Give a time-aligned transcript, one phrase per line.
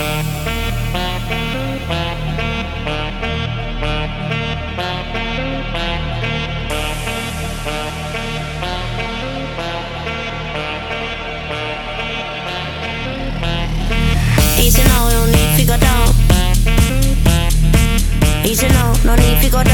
[0.00, 0.06] Easy
[14.84, 16.08] now, no need to go down.
[18.44, 19.69] Easy now, no need to.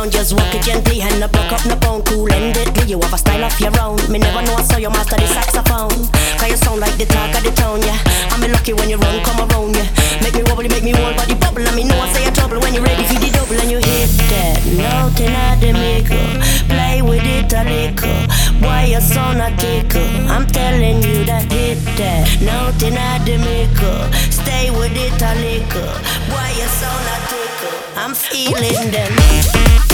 [0.00, 2.90] Down, just walk it gently and not broke up no bone, cool and deadly.
[2.90, 3.98] You have a style of your own.
[4.10, 6.08] Me never know I saw you master the saxophone.
[6.38, 7.98] 'Cause you sound like the talk of the town, yeah.
[8.32, 9.88] I'm lucky when you run, come around, yeah.
[10.22, 11.62] Make me wobble, make me whole body bubble.
[11.62, 13.78] Let me know I say a trouble when you're ready for the double and you
[13.78, 16.26] hit that nothing at the maker.
[16.68, 18.20] Play with it a little.
[18.64, 20.12] Why you so not tickle?
[20.34, 23.98] I'm telling you that hit that nothing at the maker.
[24.30, 25.92] Stay with it a little.
[26.32, 27.78] Why you so not tickle?
[27.96, 29.89] I'm feeling them.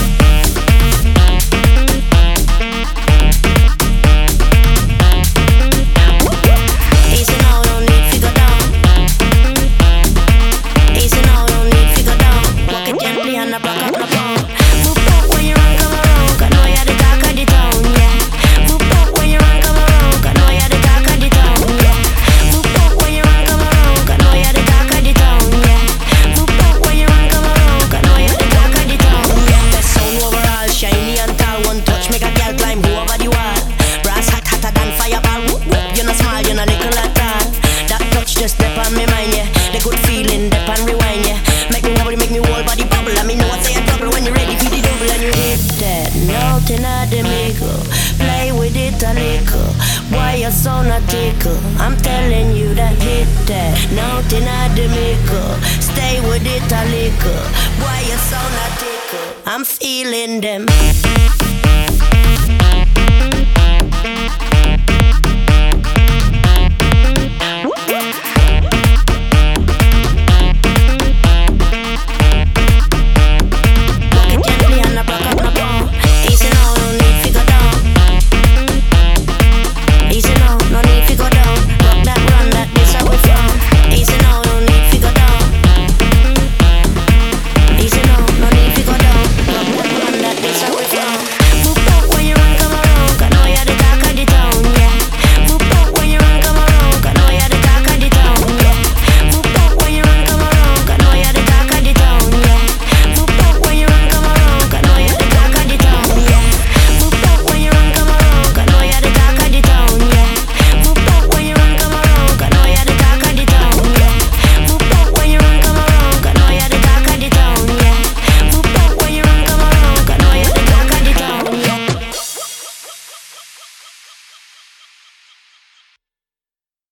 [46.66, 47.78] Nothing at the middle.
[48.18, 49.72] Play with it a little.
[50.10, 51.56] Why you so not tickle?
[51.78, 53.78] I'm telling you that hit that.
[53.94, 55.54] Nothing at the middle.
[55.80, 57.44] Stay with it a little.
[57.78, 59.42] Why you so not tickle?
[59.46, 60.66] I'm feeling them.